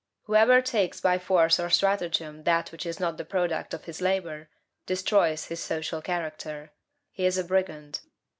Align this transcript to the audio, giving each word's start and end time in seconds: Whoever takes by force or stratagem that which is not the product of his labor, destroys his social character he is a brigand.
Whoever 0.23 0.63
takes 0.63 0.99
by 0.99 1.19
force 1.19 1.59
or 1.59 1.69
stratagem 1.69 2.41
that 2.45 2.71
which 2.71 2.87
is 2.87 2.99
not 2.99 3.17
the 3.17 3.23
product 3.23 3.71
of 3.71 3.83
his 3.83 4.01
labor, 4.01 4.49
destroys 4.87 5.45
his 5.45 5.59
social 5.59 6.01
character 6.01 6.71
he 7.11 7.23
is 7.23 7.37
a 7.37 7.43
brigand. 7.43 7.99